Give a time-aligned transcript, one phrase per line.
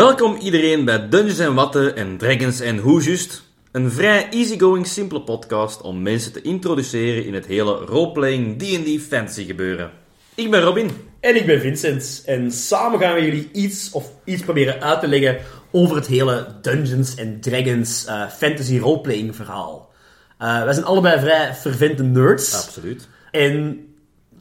[0.00, 3.42] Welkom iedereen bij Dungeons en Watten en Dragons en Hoe Just.
[3.72, 9.44] Een vrij easygoing, simpele podcast om mensen te introduceren in het hele roleplaying D&D fantasy
[9.44, 9.90] gebeuren.
[10.34, 10.90] Ik ben Robin.
[11.20, 12.22] En ik ben Vincent.
[12.26, 15.38] En samen gaan we jullie iets of iets proberen uit te leggen
[15.70, 19.90] over het hele Dungeons and Dragons eh, fantasy roleplaying verhaal.
[20.38, 22.66] Eh, wij zijn allebei vrij fervente nerds.
[22.66, 23.08] Absoluut.
[23.30, 23.86] En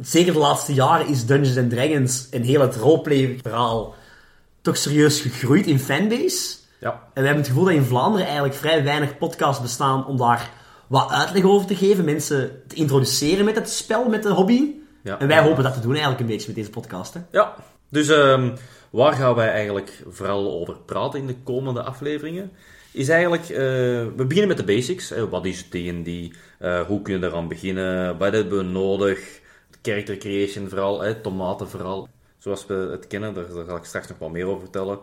[0.00, 3.98] zeker de laatste jaren is Dungeons and Dragons en heel het roleplay verhaal
[4.60, 6.56] toch serieus gegroeid in fanbase.
[6.80, 6.90] Ja.
[6.90, 10.50] En we hebben het gevoel dat in Vlaanderen eigenlijk vrij weinig podcasts bestaan om daar
[10.86, 12.04] wat uitleg over te geven.
[12.04, 14.70] Mensen te introduceren met het spel, met de hobby.
[15.02, 15.18] Ja.
[15.18, 17.14] En wij hopen dat te doen eigenlijk een beetje met deze podcast.
[17.14, 17.20] Hè.
[17.30, 17.54] Ja.
[17.88, 18.50] Dus ehm,
[18.90, 22.50] waar gaan wij eigenlijk vooral over praten in de komende afleveringen?
[22.92, 23.56] Is eigenlijk, eh,
[24.16, 25.08] we beginnen met de basics.
[25.08, 25.28] Hè.
[25.28, 26.36] Wat is D&D?
[26.58, 28.18] Eh, hoe kun je eraan beginnen?
[28.18, 29.40] Wat hebben we nodig?
[29.82, 31.14] Character creation vooral, hè.
[31.14, 32.08] tomaten vooral.
[32.40, 34.98] Zoals we het kennen, daar, daar zal ik straks nog wat meer over vertellen.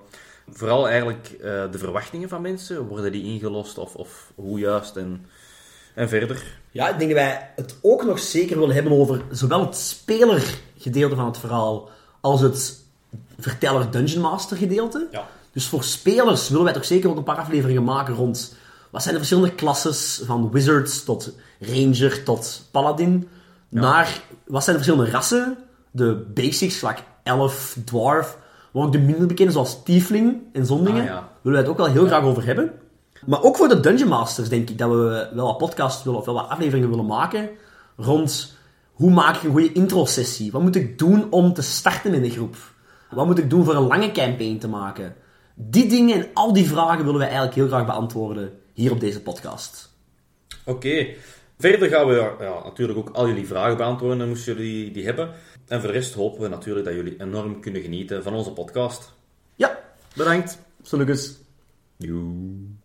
[0.50, 2.88] Vooral eigenlijk eh, de verwachtingen van mensen.
[2.88, 5.26] Worden die ingelost of, of hoe juist en,
[5.94, 6.60] en verder?
[6.72, 11.16] Ja, ik denk dat wij het ook nog zeker willen hebben over zowel het spelergedeelte
[11.16, 11.90] van het verhaal
[12.22, 12.80] als het
[13.40, 15.08] verteller Dungeon Master gedeelte.
[15.12, 15.28] Ja.
[15.52, 18.56] Dus voor spelers willen wij toch zeker ook een paar afleveringen maken rond
[18.90, 23.28] wat zijn de verschillende klasses van wizards tot ranger tot paladin.
[23.70, 25.58] Naar wat zijn de verschillende rassen,
[25.92, 28.38] de basics, gelijk elf, dwarf,
[28.72, 31.02] maar ook de minder bekende zoals tiefling en zondingen.
[31.02, 31.30] Ah, ja.
[31.42, 32.72] Willen wij het ook wel heel graag over hebben.
[33.26, 36.26] Maar ook voor de Dungeon Masters denk ik dat we wel wat podcasts willen, of
[36.26, 37.50] wel wat afleveringen willen maken
[37.96, 38.58] rond
[38.98, 40.52] hoe maak ik een goede intro-sessie?
[40.52, 42.56] Wat moet ik doen om te starten in de groep?
[43.10, 45.16] Wat moet ik doen voor een lange campaign te maken?
[45.56, 49.22] Die dingen en al die vragen willen wij eigenlijk heel graag beantwoorden hier op deze
[49.22, 49.94] podcast.
[50.66, 51.08] Oké.
[51.58, 55.32] Verder gaan we ja, natuurlijk ook al jullie vragen beantwoorden, moesten jullie die hebben.
[55.68, 59.14] En voor de rest hopen we natuurlijk dat jullie enorm kunnen genieten van onze podcast.
[59.56, 59.80] Ja,
[60.18, 60.60] Bedankt.
[60.92, 61.38] Lucas.
[61.98, 62.76] Joe.